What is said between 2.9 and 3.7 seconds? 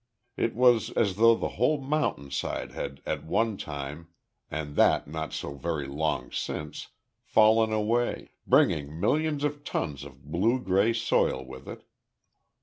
at one